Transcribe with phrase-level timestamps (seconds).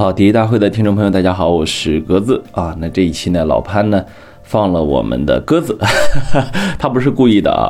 [0.00, 2.74] 跑题大会的听众朋友，大家好，我是鸽子啊。
[2.78, 4.02] 那这一期呢，老潘呢
[4.42, 5.76] 放了我们的鸽子，
[6.80, 7.68] 他不是故意的啊。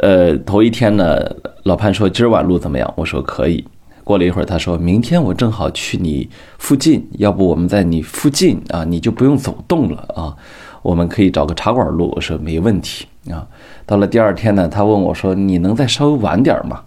[0.00, 1.18] 呃，头一天呢，
[1.62, 2.92] 老潘说今儿晚录怎么样？
[2.94, 3.64] 我说可以。
[4.04, 6.28] 过了一会儿，他说明天我正好去你
[6.58, 10.36] 附近，要不我们在你附近啊，你就不用走动了啊，
[10.82, 12.12] 我们可以找个茶馆录。
[12.14, 13.48] 我说没问题啊。
[13.86, 16.82] 到了第二天呢，他问我说你能再稍微晚点吗？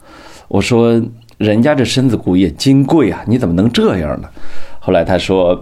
[0.47, 1.01] 我说。
[1.39, 4.29] 人家这身子骨也金贵啊，你怎么能这样呢？
[4.79, 5.59] 后来他说：“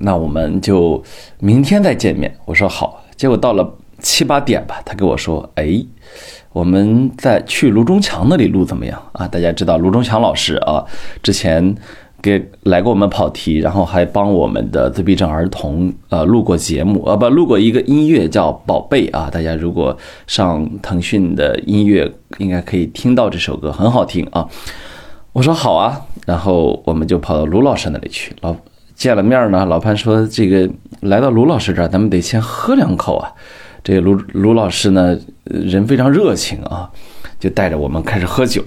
[0.00, 1.00] 那我们就
[1.38, 3.04] 明天再见面。”我说好。
[3.14, 5.84] 结果到了七八点吧，他跟我说：“哎，
[6.52, 10.84] 我们再去卢中强那里录怎么样啊？”大家知道卢中强老师啊，
[11.22, 11.76] 之前。
[12.26, 24.44] 给来过我们跑题，然后还帮我们的自闭症儿童呃录过节目，呃不录过一个音乐叫《宝贝》啊，大家如果上腾讯的音乐应该可以听到这首歌，很好听啊。
[25.32, 28.34] 我说好啊，然后我们就跑到卢老师那里去。
[28.40, 28.56] 老
[28.96, 30.68] 见了面呢，老潘说这个
[31.02, 33.30] 来到卢老师这儿，咱们得先喝两口啊。
[33.84, 36.90] 这卢卢老师呢人非常热情啊，
[37.38, 38.64] 就带着我们开始喝酒。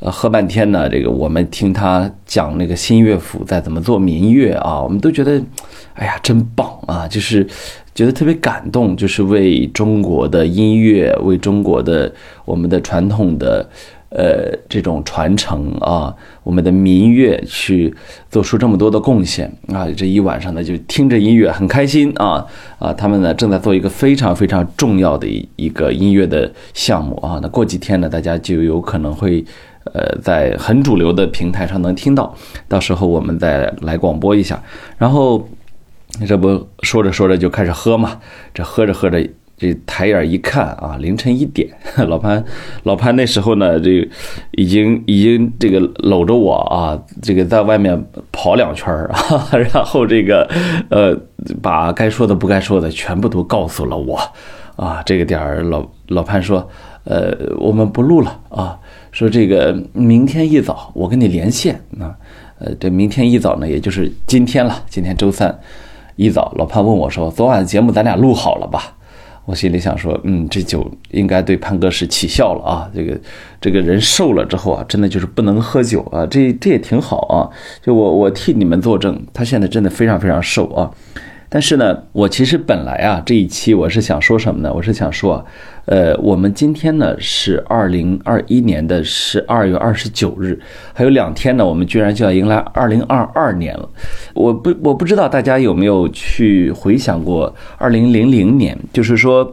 [0.00, 5.42] 呃，喝半天呢，这个我们听他讲那个新乐府在怎么做民乐啊，我们都觉得，
[5.94, 7.08] 哎呀，真棒啊！
[7.08, 7.44] 就是
[7.96, 12.12] 觉得特别感动，就是为中国的音乐，为中国的
[12.44, 13.68] 我们的传统的
[14.10, 17.92] 呃这种传承啊，我们的民乐去
[18.30, 19.88] 做出这么多的贡献啊！
[19.96, 22.46] 这一晚上呢，就听着音乐很开心啊
[22.78, 22.92] 啊！
[22.92, 29.44] 他们呢正在做一个非常非常重要的一一个音乐的项目啊，那过几天呢，大家就有可能会。
[29.94, 32.34] 呃，在很主流的平台上能听到，
[32.68, 34.62] 到时候我们再来广播一下。
[34.96, 35.48] 然后，
[36.26, 38.18] 这不说着说着就开始喝嘛，
[38.54, 39.22] 这喝着喝着，
[39.56, 41.68] 这抬眼一看啊，凌晨一点，
[42.08, 42.44] 老潘，
[42.84, 44.08] 老潘那时候呢，这
[44.52, 50.48] 已经已经这个搂着我啊，这个在外面跑两圈儿啊， 然后这个
[50.90, 51.16] 呃，
[51.60, 54.18] 把该说的不该说的全部都告诉了我
[54.76, 55.02] 啊。
[55.04, 56.68] 这个点儿，老老潘说，
[57.08, 58.78] 呃，我们不录了啊。
[59.10, 62.14] 说这个明天一早我跟你连线啊，
[62.58, 64.84] 呃，这明天一早呢，也就是今天了。
[64.90, 65.58] 今天周三
[66.16, 68.94] 一早，老潘问我说：“昨晚节目咱俩录好了吧？”
[69.46, 72.90] 我心里想说：“嗯，这酒应该对潘哥是起效了啊。
[72.94, 73.18] 这个
[73.58, 76.26] 这个人瘦了之后啊，真的就是不能喝酒啊。
[76.26, 77.48] 这这也挺好啊。
[77.80, 80.90] 就我我替你们作证，他现在真的非常非常瘦啊。
[81.48, 84.72] 但是呢，我其实本来啊这一期我是想说什么呢？
[84.72, 85.44] 我是想说。
[85.90, 90.60] 呃，我们今天呢是二零二一年的十二月二十九日，
[90.92, 93.88] 还有两天呢，我们居然就要迎来二零二二年了。
[94.34, 99.50] 我不，我不知道大家有没有去回想过二零零零年，就是说，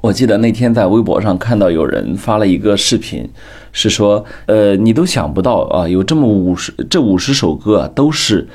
[0.00, 3.28] 我记得那天在微博上看到有人发了一个视频，
[3.72, 8.46] 是说，呃，你都想不到啊，有这么五十这五十首歌啊，都是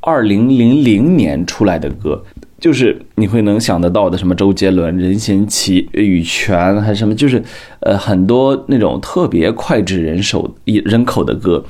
[0.00, 2.24] 二零零零年出来的歌。
[2.58, 7.42] 就是你会能想得到的，什么周杰伦、任贤齐、羽泉，还是什么，就是
[7.80, 11.64] 呃很多那种特别脍炙人手、人口的歌，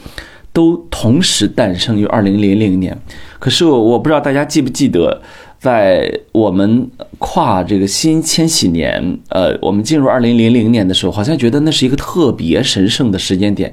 [0.52, 3.00] 都同时诞生于二零零零年。
[3.38, 5.22] 可是我我不知道大家记不记得，
[5.60, 6.90] 在我们
[7.20, 13.72] 跨这个新千禧年，呃，我们进入二零零零年的时候，好像觉得那是一个特别神圣的时间点，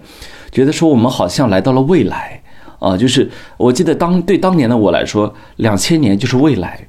[0.52, 2.40] 觉得说我们好像来到了未来
[2.80, 2.98] 啊。
[2.98, 6.80] 就是我记得当对当年的我来说，两千年就是未来。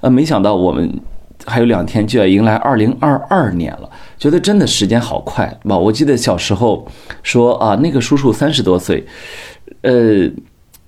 [0.00, 1.00] 呃，没想到我们
[1.46, 5.76] 还有两天就要迎来二零二二年了，觉得真的时间好快吧？
[5.76, 6.86] 我记得小时候
[7.22, 9.06] 说啊，那个叔叔三十多岁，
[9.80, 10.30] 呃，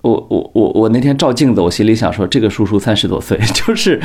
[0.01, 3.99] 我我我我那天照镜子，我心里想说，这个叔叔三十多岁， 就是，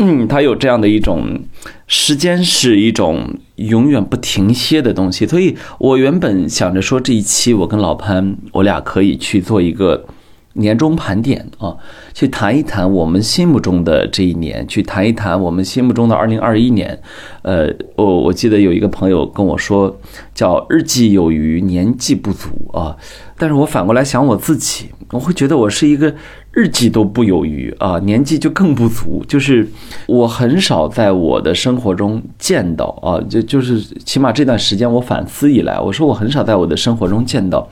[0.00, 1.40] 嗯，他有这样的一种
[1.86, 10.06] 时间是一种永远不停歇的东西，所以我原本想着说这一期我跟老潘，我俩可以去做一个。
[10.54, 11.76] 年终盘点啊，
[12.12, 17.00] 去谈一谈我们心目中的这一年，去谈一谈我们心目中的二零二一年。
[17.42, 19.96] 呃，我我记得有一个朋友跟我说，
[20.34, 22.96] 叫日记有余，年纪不足啊。
[23.38, 26.14] 但是我反过来想我自己，我会觉得我是一个
[26.52, 29.24] 日记都不有余啊，年纪就更不足。
[29.26, 29.68] 就是
[30.06, 37.68] 我很少在我的生活中见到啊，就就是起码这段时间我反思以来，我说我很少在我的生活中见到。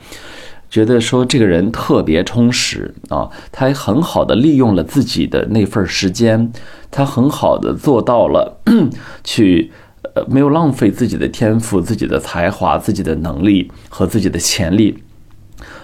[0.69, 6.51] 觉得说这个人特别充实啊，他很好的利用了自己的那份时间，
[6.91, 8.61] 他很好的做到了
[9.23, 9.71] 去
[10.13, 14.95] 呃没有浪费自己的天赋、自己的才华、自己的能力和自己的潜力。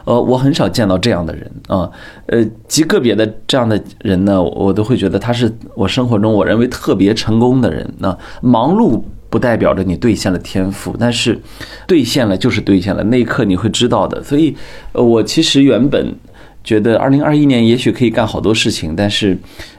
[0.05, 1.91] 呃，我很少见到这样的人啊，
[2.27, 9.01] 呃，极个别的这样的人呢，我都会觉得他是我生活中我认为特别成功的人啊，忙碌。
[9.27, 11.37] 不代表着你兑现了天赋，但是
[11.85, 14.23] 兑现了就是兑现了，那一刻你会知道的。
[14.23, 14.55] 所以，
[14.93, 16.07] 呃，我其实原本
[16.63, 19.37] 觉得二零二一年也许可以干好多事情，但是，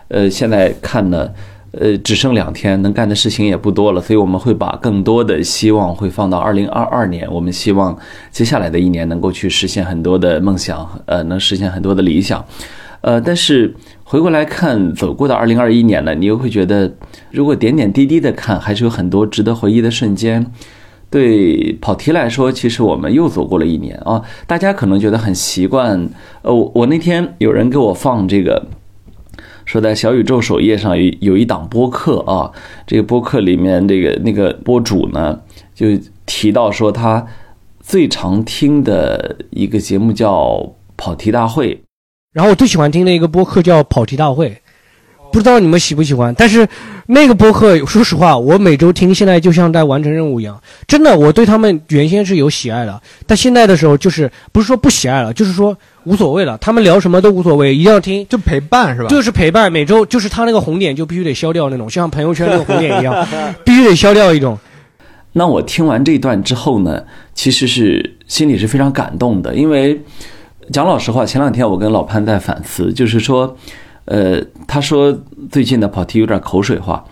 [0.08, 1.30] 呃，现在看呢，
[1.78, 7.30] 呃，只剩两天，能干的事情也不多了，所以我们会把更多的希望会放到二零二二年。
[7.32, 7.96] 我们希望
[8.30, 12.44] 接下来的一年能够去实现很多的梦想，呃，能实现很多的理想，
[13.00, 13.74] 呃，但是
[14.04, 16.92] 回过来看走过的二零二一年呢，你又会觉得，
[17.30, 20.46] 如果点点滴滴的看，还是有很多值得回忆的瞬间。
[21.08, 24.20] 对跑题来说，其实我们又走过了一年啊！
[24.44, 26.08] 大家可能觉得很习惯。
[26.42, 28.66] 呃，我那天有人给我放这个，
[29.66, 32.50] 说在小宇宙首页上有有一档播客啊，
[32.86, 35.38] 这个播客里面这个那个播主呢，
[35.74, 35.88] 就
[36.24, 37.26] 提到说他
[37.80, 41.82] 最常听的一个节目叫跑题大会，
[42.32, 44.62] 然后我最喜欢听的一个播客叫跑题大会。
[45.36, 46.66] 不知道你们喜不喜欢，但是
[47.08, 50.58] 那个播客，说实话，我每周听，现在就像在完成任务一样。
[50.86, 56.56] 真的，我对他们原先是有喜爱的，但现在的时候就是不是说不喜爱了，就是说无所谓了。
[56.56, 59.08] 他们聊什么都无所谓，一定要听，就陪伴是吧？
[59.10, 63.14] 就是陪伴，每周就是他那个红点就必须得消掉那种，像朋友圈那个红点一样，
[63.62, 64.58] 必须得消掉一种。
[65.34, 67.04] 那我听完这一段之后呢，
[67.34, 70.00] 其实是心里是非常感动的，因为
[70.72, 73.54] 讲老实话，前两天我跟老潘在反思，就是说。
[74.06, 75.16] 呃，他说
[75.50, 77.04] 最近的跑题有点口水话，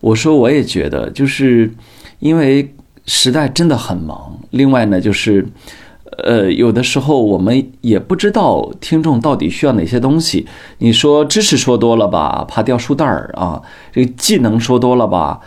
[0.00, 1.72] 我说我也觉得，就是
[2.18, 2.74] 因为
[3.06, 4.36] 时代真的很忙。
[4.50, 5.46] 另外呢，就是
[6.24, 10.44] 呃，有的时候我们也不知道听众到底需要哪些东西。
[10.78, 13.62] 你说知识说多了吧，怕掉书袋儿啊；
[13.92, 15.40] 这个技能说多了吧，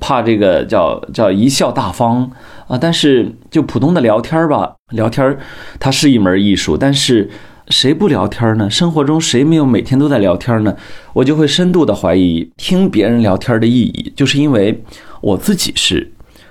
[0.00, 2.28] 怕这个叫叫贻笑大方
[2.66, 2.76] 啊。
[2.76, 5.38] 但是就普通的聊天儿吧，聊天儿
[5.78, 7.30] 它是一门艺术，但是。
[7.70, 8.68] 谁不聊天呢？
[8.70, 10.74] 生活中谁没有每天都在聊天呢？
[11.12, 14.82] 我就会深度的怀疑听别人聊天的意义，就是因为
[15.20, 16.10] 我自己是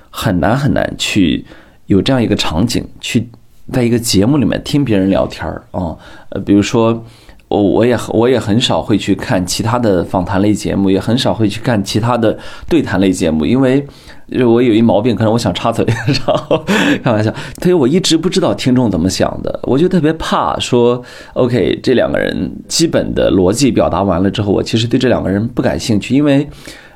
[0.09, 1.45] 很难很难去
[1.87, 3.27] 有这样一个场景，去
[3.71, 5.97] 在一个节目里面听别人聊天儿啊。
[6.29, 7.03] 呃，比如说
[7.47, 12.37] 我我也我也很少会去看其他的访谈类节目，也很少会去看其他的
[12.69, 13.85] 对谈类节目，因为。
[14.29, 15.85] 就我有一毛病，可能我想插嘴，
[16.27, 16.61] 然后
[17.01, 21.01] 开玩笑，所以我一直不知道听众怎么想的，我就特别怕说
[21.33, 26.45] ，OK，这两个人基本的逻辑表达完了之后，我其实对这两个人不感兴趣，因为，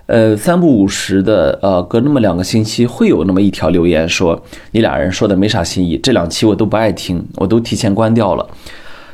[0.07, 8.45] 呃，三不五时的，呃，隔那么两个星期会有那么一条留言说你俩人说的没啥新意，这两期我都不爱听，我都提前关掉了，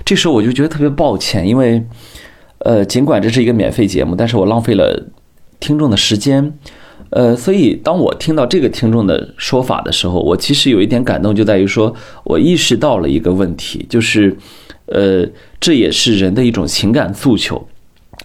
[0.03, 1.83] 这时候我就觉得特别抱歉，因为，
[2.59, 5.05] 呃，尽管这是一个免费节目，但是我浪费了
[5.59, 6.51] 听众的时间。
[7.09, 11.93] 呃，所以当我听到这个听众的说法的时候，我其实有一点感动，就在于说
[12.23, 14.35] 我意识到了一个问题，就是，
[14.87, 15.25] 呃，
[15.59, 17.67] 这也是人的一种情感诉求。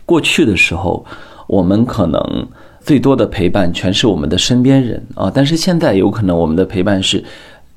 [0.05, 1.05] 过去的时候，
[1.46, 2.46] 我们可能
[2.81, 7.23] 最多的陪伴全是我们的身边人啊，但是现在有可能我们的陪伴是。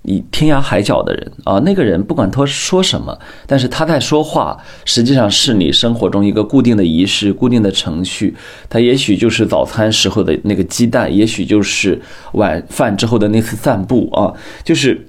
[0.05, 3.17] 你天涯海角的人啊，那个人不管他说什么，
[3.47, 8.35] 但是他在说话，实际上是你生活中一个固定的仪式、固定的程序。
[8.69, 11.99] 他也许就是早餐时候的那个鸡蛋，也许就是
[12.33, 14.33] 晚饭之后的那次散步啊。
[14.63, 15.07] 就是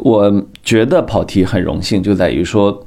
[0.00, 2.86] 我觉得跑题很荣幸，就在于说，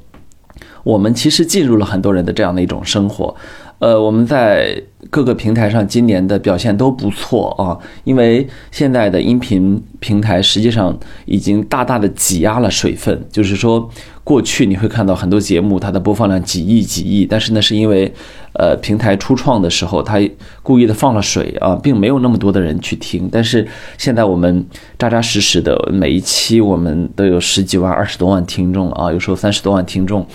[0.83, 3.35] 我们其实进入了很多人的这样的一种生活。
[3.79, 13.25] 呃，我们在各个平台上今年的表现都不错啊，因为现在的音频平台实际上已经大大的挤压了水分。
[13.31, 13.89] 就是说，
[14.23, 18.11] 过去你会看到很多节目，它的播放量几亿几亿，但是呢，是因为
[18.53, 20.19] 呃平台初创的时候，它
[20.63, 23.29] 故意的放了水啊，并没有那么多的人去听。
[23.31, 24.65] 但是现在我们
[24.97, 30.25] 扎扎实实的每一期，我们都有十几万、二十多万听众啊，有时候三十多万听众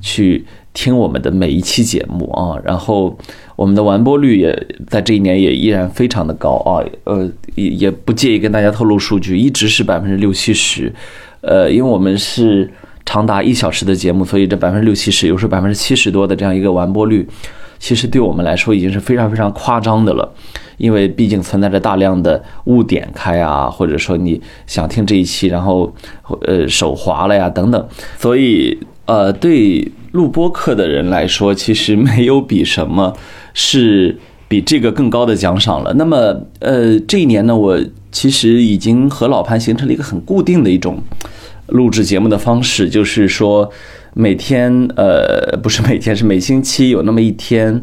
[0.00, 0.46] 去。
[0.74, 3.14] 听我们的每一期节目啊，然后
[3.54, 10.92] 我们的完播率也在这一年也依然非常的高啊，呃，也也不介意跟大家透露数据，一直是百分之六七十，
[11.42, 12.70] 呃，因为我们是
[13.04, 17.28] 长达一小时的节目，所以这百分之六七十，有时候百分之七十多的这样一个完播率，
[17.78, 20.32] 其实对我们来说已经是非常非常夸张的了，
[20.78, 25.94] 因为毕竟存在着大量的误点开啊，或者说你想听这一期，然后
[26.46, 27.86] 呃手滑了呀等等，
[28.18, 29.86] 所以呃对。
[30.12, 33.16] 录播课的人来说，其实没有比什么
[33.54, 35.94] 是比这个更高的奖赏了。
[35.94, 37.78] 那么，呃，这一年呢，我
[38.10, 40.98] 其实已经和老潘形成了一个很固定的一种
[41.68, 43.70] 录制节目的方式，就是说
[44.12, 47.80] 每天，呃，不是每天，是每星期有那么一天，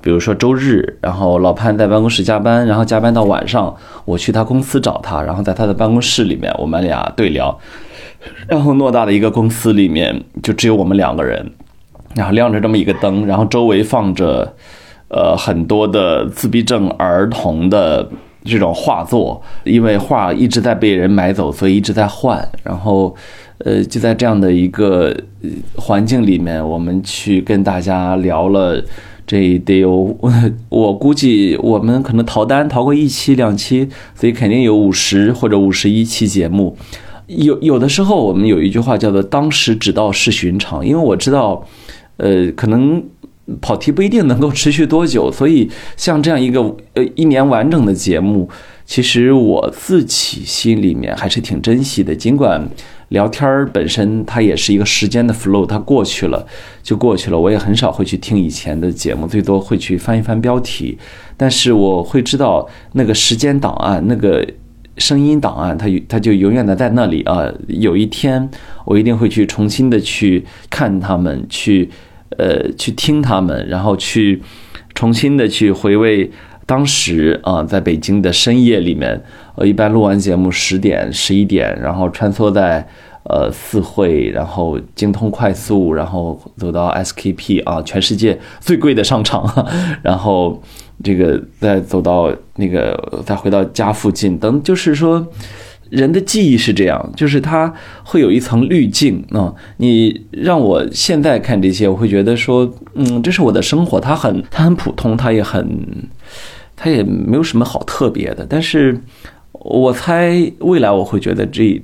[0.00, 3.74] 比如说周日，然后老潘在办公室加班，然后加班到晚上，
[4.04, 7.58] 我去他公司找他，然后在他的办公室里面，我们俩对聊。
[8.46, 11.44] 然后偌大的一个公司里面，就只有我们两个人。
[12.14, 14.54] 然后亮着这么一个灯，然后周围放着，
[15.08, 18.08] 呃，很多的自闭症儿童的
[18.44, 22.46] 这种画作，因为画一直在被人买走，所以一直在换。
[22.62, 23.14] 然后，
[23.58, 25.16] 呃，就在这样的一个
[25.76, 28.82] 环境里面，我们去跟大家聊了，
[29.26, 30.16] 这得有
[30.68, 36.76] 我估计我们可能逃单逃过一期两期，所以肯定有五十或者五十一期节目。
[37.28, 41.64] 有有的时候我们有一句话叫做“当时只道是寻常”，因为我知道，
[42.22, 43.02] 呃，可能。
[43.60, 46.60] 跑题不一定能够持续多久， 所以像这样一个
[46.94, 48.48] 呃一年完整的节目，
[48.86, 52.14] 其实我自己心里面还是挺珍惜的。
[52.14, 52.66] 尽管
[53.08, 56.46] 聊天儿本身它也是一个时间的 flow，它过去了
[56.84, 60.96] 就过去了，我也很少会去听以前的节目，最多会去翻一翻标题。
[61.36, 64.46] 但是我会知道那个时间档案、那个
[64.98, 67.52] 声音档案，它它就永远的在那里啊。
[67.66, 68.48] 有一天
[68.84, 71.90] 我一定会去重新的去看他们去。
[72.38, 74.42] 呃，去听他们，然后去
[74.94, 76.30] 重新的去回味
[76.66, 79.22] 当时啊，在北京的深夜里面，
[79.56, 82.86] 呃，一般录完节目十点、十一点，然后穿梭在
[83.24, 89.44] 呃四惠，然后京通快速，然后走到 SKP 啊，全世界最贵的商场，
[90.02, 90.62] 然后
[91.02, 95.26] 这个再走到那个，再回到家附近，等，就是说。
[95.92, 97.70] 人的记忆是这样，就是它
[98.02, 99.54] 会有一层滤镜啊。
[99.76, 105.68] 你让我现在看这些，我会觉得说，嗯，这是我的生活，它很，它很普通，它也很，
[106.74, 108.46] 它也没有什么好特别的。
[108.48, 108.98] 但是，
[109.52, 111.78] 我猜未来我会觉得这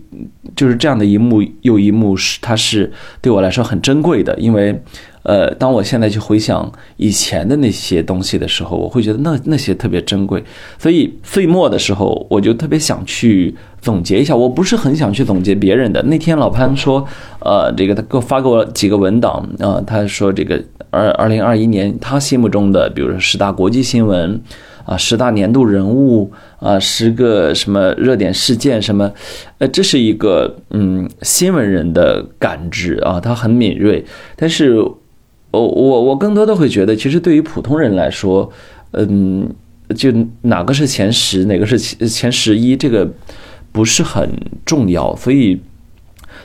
[0.56, 4.80] 就是这样的一幕又一幕是，它是对我来说很珍贵的，因为。
[5.24, 10.42] 呃，当我现在去回想以前的那些东西的时候，我会觉得那那些特别珍贵。
[10.78, 14.34] 所以岁末的时候，我就特别想去总结一下。
[14.34, 16.02] 我不是很想去总结别人的。
[16.04, 17.06] 那天老潘说，
[17.40, 24.40] 呃，这个他给我发给我几个文档啊，他说这个二二零二一年他心目中的，比如说十大国际新闻
[24.84, 26.30] 啊，十大年度人物
[26.60, 29.12] 啊，十个什么热点事件什么，
[29.58, 34.04] 呃，这是一个嗯新闻人的感知啊，他很敏锐，
[34.36, 34.84] 但是。
[35.50, 38.52] 我我我更多的会觉得，其实对于普通人来说，
[38.92, 39.48] 嗯，
[39.96, 43.08] 就哪个是前十，哪个是前前十一，这个
[43.78, 44.28] 不是很
[44.64, 45.14] 重要。
[45.14, 45.62] 所以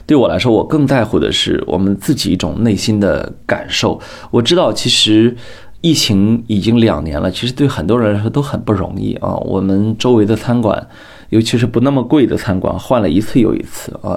[0.06, 4.00] 对我来说，我更在乎的是我们自己一种内心的感受。
[4.30, 5.36] 我知道，其实
[5.82, 9.34] 疫情已经两年了，其实对很多人来说都很不容易啊。
[9.38, 10.88] 我们周围的餐馆。
[11.30, 14.14] 尤其是不那么贵的餐馆，换了一次又一次啊！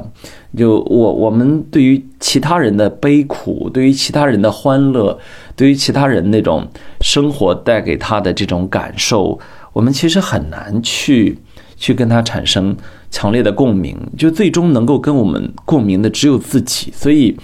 [0.55, 5.19] 就我我们对于其他人的悲苦，对于其他人的欢乐，
[5.57, 6.69] 对于其他人那种
[7.01, 9.39] 生活带给他的这种感受，
[9.73, 11.39] 我们其实很难去
[11.79, 12.77] 去跟他产生
[13.11, 13.97] 强烈的共鸣。
[14.17, 17.37] 就最终能够跟我们共鸣的只有自己，所以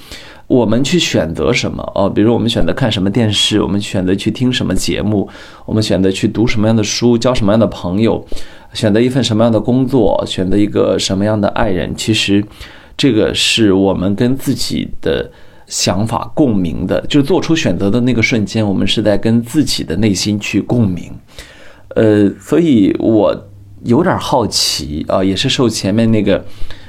[0.47, 5.28] 我们去选择什么哦，比如我们选择看什么电视，我们选择去听什么节目，
[5.64, 8.25] 我们选择去读什么样的书，交什么样的朋友。
[8.75, 12.42] 选择一份什么样的工作，选择一个什么样的爱人，其实，
[12.97, 15.31] 这个是我们跟自己的
[15.66, 16.99] 想法共鸣的。
[17.07, 21.12] 就做出选择的那个瞬间，我们是在跟自己的内心去共鸣。
[21.97, 23.49] 呃，所以我
[23.85, 26.45] 有点好奇啊，也是受前面那个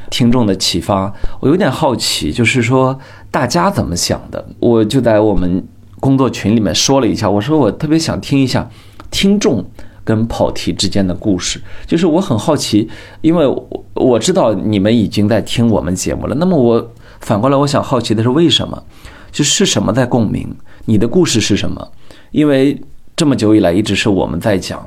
[0.09, 2.97] 听众的启发，我有点好奇，就是说
[3.29, 4.45] 大家怎么想的？
[4.59, 5.65] 我就在我们
[5.99, 8.69] 工作群里面说了一下，我说我特别想听一下
[9.09, 9.65] 听众。
[10.05, 12.89] 跟跑题之间的故事，就是我很好奇，
[13.21, 16.35] 因为我我知道你们已经在听我们节目了。
[16.35, 18.83] 那么我反过来，我想好奇的是为什么？
[19.31, 20.53] 就是什么在共鸣？
[20.87, 21.89] 你的故事是什么？
[22.31, 22.77] 因为
[23.15, 24.85] 这么久以来一直是我们在讲，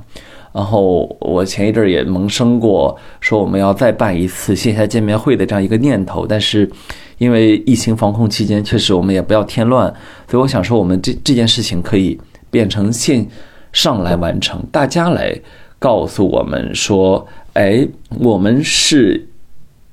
[0.57, 6.69] 然后我前一阵也萌生过说我们要再办一次线下见面会的这样一个念头，但是
[7.19, 9.93] 因为疫情防控期间，确实我们也不要添乱，
[10.27, 12.19] 所以我想说我们这这件事情可以
[12.51, 13.29] 变成线。
[13.73, 15.39] 上来完成，大家来
[15.79, 17.87] 告诉我们说，哎，
[18.19, 19.29] 我们是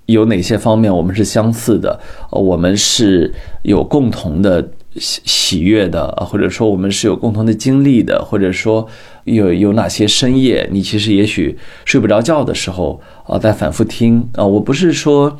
[0.06, 2.00] 有哪些方面我们是相似的，
[2.32, 4.66] 我们是有共同的
[4.96, 8.88] 喜喜悦的，或者说我们是有共同的经历的，或者说
[9.26, 15.38] 有有哪些深夜你其实也许睡不着觉的时候啊，在反复听啊，我不是说。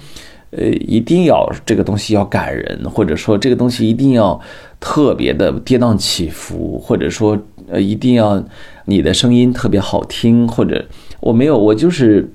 [0.56, 4.40] 呃，一定要这个东西要感人，或者说这个东西一定要
[4.80, 7.36] 特别的跌宕起伏，或者说
[7.68, 8.40] 呃，一定要
[8.86, 10.86] 你的声音特别好听，或者
[11.22, 12.32] 我没有，我就是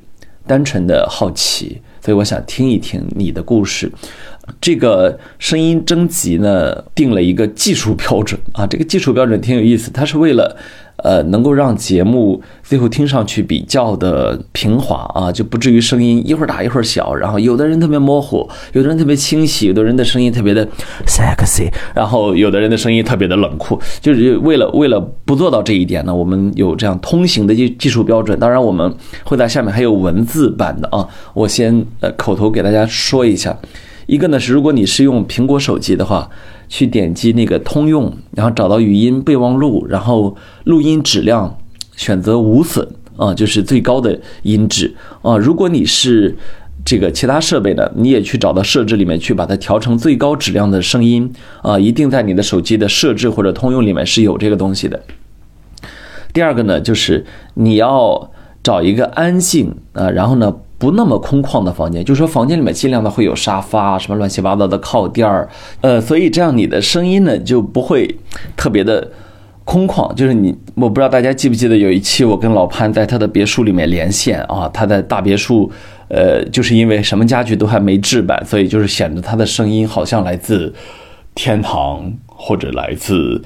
[0.48, 3.88] 单纯的好奇，所以我想听一听你的故事。
[4.60, 10.56] 这个声音征集呢，定了一个技术标准啊， 这个技术标准挺有意思，它是为了
[11.04, 20.66] 呃，能够让节目最后听上去比较的平滑啊，就不至于声音一会儿大一会儿小，然后有的人特别模糊，有的人特别清晰，有的人的声音特别的
[21.06, 28.36] sexy，然后有的人的声音特别的冷酷，就是为了为了不做到这一点呢，我们有这样通行的技技术标准。
[28.40, 33.56] 当然，我们会在下面还有文字版的啊，我先呃口头给大家说一下。
[34.08, 36.30] 一个呢是，如果你是用苹果手机的话，
[36.66, 40.34] 去点击那个通用，然后找到语音备忘录，然后
[40.64, 41.58] 录音质量
[41.94, 42.88] 选择无损
[43.18, 45.36] 啊，就是最高的音质啊。
[45.36, 46.34] 如果你是
[46.86, 54.98] 这个其他设备的，你也去找到设置里面去把它调成最高质量的声音啊，一定在你的手机的设置或者通用里面是有这个东西的。
[56.32, 58.30] 第二个呢，就是你要
[58.62, 60.56] 找一个安静啊，然后呢。
[60.78, 65.48] 不那么空旷的房间，就是说房间里面尽量的会有沙发，什么乱七八糟的靠垫儿，
[65.80, 68.16] 呃，所以这样你的声音呢就不会
[68.56, 69.10] 特别的
[69.64, 70.14] 空旷。
[70.14, 75.68] 就是你，我不知道大家记不记得有一期我跟老潘在他的别墅里面连线啊，他的大别墅，
[76.08, 80.72] 呃，就是因为什么家具都还没置办，所以就是显得他的声音好像来自
[81.34, 83.42] 天堂或者来自。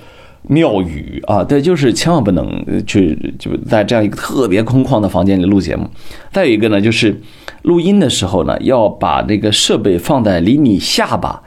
[0.48, 5.88] 庙宇啊，对，就是千万不能去就在这样一个特别空旷的房间里录节目。
[6.30, 7.20] 再有一个呢，就是
[7.62, 11.42] 录音的时候呢，要把这个设备放在离你下巴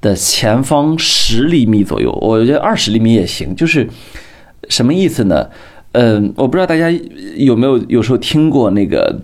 [0.00, 3.54] 的前方十厘米左右，我觉得二十厘米也行。
[3.54, 3.88] 就是
[4.68, 5.48] 什么意思呢？
[5.92, 6.90] 嗯，我不知道大家
[7.36, 9.20] 有没有有时候听过那个。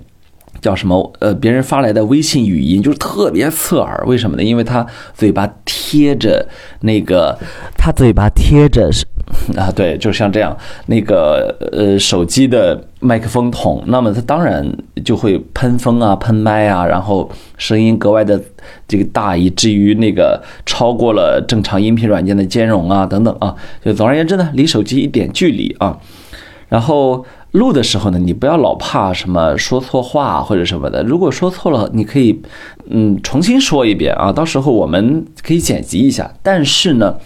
[0.59, 1.13] 叫什么？
[1.21, 4.43] 呃，别人发来的微信语音就是特别刺耳，为什么呢？
[4.43, 6.49] 因为他嘴巴贴着
[6.81, 7.39] 那个，
[7.77, 9.07] 他嘴巴贴着是
[9.57, 10.57] 啊，对，就像这样，
[10.87, 14.67] 那个呃手机的麦克风筒，那么它当然
[15.05, 18.41] 就会喷风啊、喷麦啊，然后声音格外的
[18.87, 23.55] 这个大，以至于那个超过了正常音频软件的兼容啊等等啊。
[23.85, 25.99] 就总而言之呢，离手机一点距离啊，
[26.69, 27.25] 然后。
[27.53, 31.03] 录的时候呢，你不要老怕什么说错话或者什么的。
[31.05, 32.39] 如果说错了，你可以，
[32.91, 34.31] 嗯，重新说一遍啊。
[34.31, 36.31] 到时候我们可以剪辑一下。
[36.43, 37.17] 但是呢，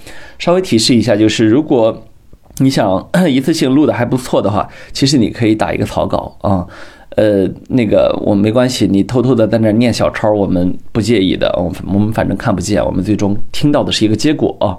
[0.40, 2.02] 稍微提示一下，就是如果
[2.58, 6.66] 你想 一次性录的还不错的话，其实你可以打一个草稿啊。
[7.16, 11.48] 呃，那个我没关系，你偷偷的在那念小抄，我们不介意的。
[11.56, 14.76] 我我们反正看不见，我们最终听到的是一个结果啊。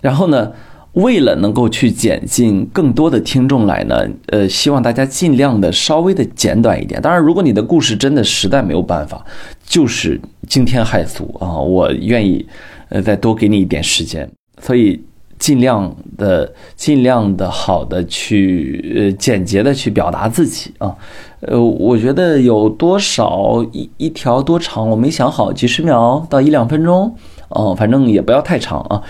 [0.00, 0.50] 然后呢？
[0.96, 6.98] 为了能够去减进更多的听众来呢，呃，希望大家尽量的稍微的简短一点。
[7.02, 9.22] 当然，如果你的故事真的实在没有办法，
[9.66, 12.46] 就是惊天骇俗啊，我愿意，
[12.88, 14.26] 呃，再多给你一点时间。
[14.60, 15.02] 所以
[15.38, 20.96] 尽量的、尽量的好的去，呃，简洁的去表达自己啊。
[21.40, 27.14] 呃，我觉得有多少一一条多长，我没想好，几十秒到一两分钟，
[27.48, 29.02] 哦，反正也不要太长啊，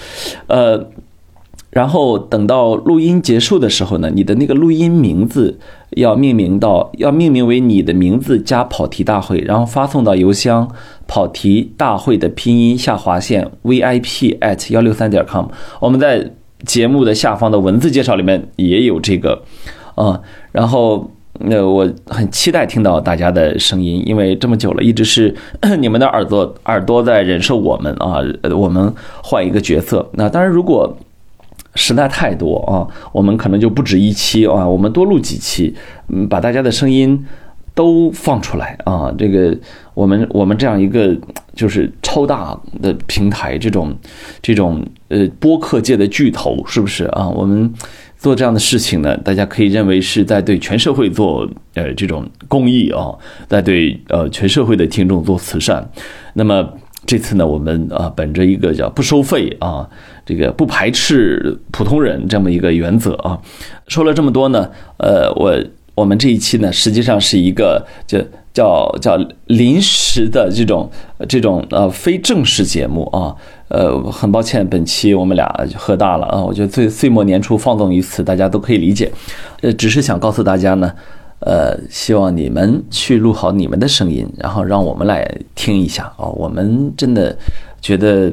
[0.46, 0.86] 呃。
[1.70, 5.58] 然后等到录音结束的时候呢，你的那个录音名字
[5.90, 10.68] 要命名到，要命名为你的名字加跑题大会，然后发送到邮箱
[11.06, 15.46] 跑题大会的拼音下划线 vip at 幺六三点 com。
[15.80, 16.32] 我们在
[16.64, 19.42] 节目的下方的文字介绍里面也有这个，
[19.94, 20.20] 啊，
[20.52, 25.34] 然后那我很期待听到大家的声音，因为这么久了，一直是
[25.78, 28.18] 你们的耳朵耳朵在忍受我们啊，
[28.56, 30.08] 我们换一个角色。
[30.14, 30.96] 那当然，如果
[31.76, 35.72] 实在太多啊，我们可能就不止一期啊，我们多录几期，
[36.08, 37.24] 嗯，把大家的声音
[37.74, 39.14] 都放出来啊。
[39.16, 39.56] 这个
[39.94, 41.16] 我们我们这样一个
[41.54, 43.94] 就是超大的平台，这种
[44.40, 47.28] 这种呃播客界的巨头，是不是啊？
[47.28, 47.72] 我们
[48.16, 53.14] 做这样的事情呢，大家可以认为是在对全社会做呃这种公益啊，
[53.46, 55.86] 在对呃全社会的听众做慈善。
[56.32, 56.66] 那么。
[57.04, 59.88] 这次呢，我们啊，本着一个叫不收费啊，
[60.24, 63.38] 这个不排斥普通人这么一个原则啊，
[63.86, 65.56] 说了这么多呢，呃，我
[65.94, 68.18] 我们这一期呢，实际上是一个叫
[68.52, 70.90] 叫叫临时的这种
[71.28, 73.36] 这种呃非正式节目啊，
[73.68, 79.12] 呃，很抱歉，本期我们俩喝大了啊，我觉得岁岁末年初放纵于此，大家都可以理解，
[79.60, 80.92] 呃，只是想告诉大家呢。
[81.40, 86.26] 呃，希望你们去录好你们的声音，然后让我们来听一下啊！
[86.28, 87.36] 我们真的
[87.80, 88.32] 觉得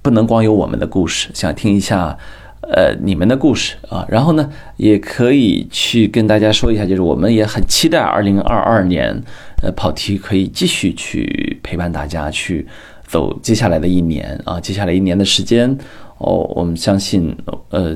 [0.00, 2.16] 不能光有我们的故事，想听一下
[2.62, 4.06] 呃你们的故事啊！
[4.08, 9.22] 然后呢，也可以去跟大家说一下，就是我们也很期待二零二二年，
[9.62, 12.66] 呃，跑题可以继续去陪伴大家去
[13.06, 14.58] 走接下来的一年啊！
[14.58, 15.70] 接下来一年的时间
[16.16, 17.36] 哦，我们相信
[17.68, 17.94] 呃。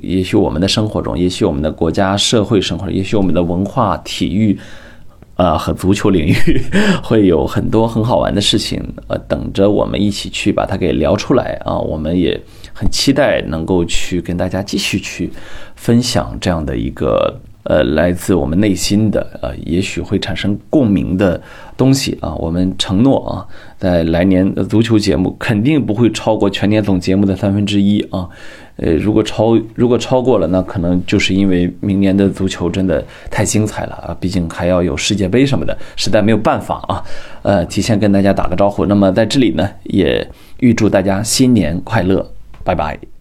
[0.00, 4.58] 也许我们的生活中，也许我们的国家社会生活，也许我们的文化、体育，
[5.36, 6.34] 啊和足球领域，
[7.02, 11.78] 会有很多很好玩的事情，呃，等着我们一起去把它给聊出来啊！
[11.78, 12.40] 我们也
[12.72, 15.30] 很期待能够去跟大家继续去
[15.74, 21.40] 分享这样的一个呃来自我们内心的呃，也许会产生共鸣的
[21.76, 22.34] 东西啊。
[22.36, 23.46] 我们承诺啊，
[23.78, 28.28] 在来年的足球节目肯定不会超过全年总节目的三分之一啊。
[28.76, 34.16] 呃，如果超如果超过了，那可能就是因为明年的足球真的太精彩了啊！
[34.18, 37.02] 毕竟还要有世界杯什么的，实在没有办法啊。
[37.42, 38.86] 呃，提前跟大家打个招呼。
[38.86, 42.28] 那么在这里呢，也预祝大家新年快乐，
[42.64, 43.13] 拜拜。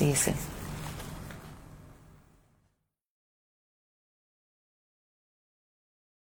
[0.00, 0.32] Sí, sí.